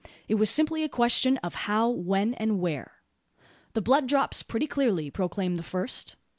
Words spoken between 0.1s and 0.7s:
It was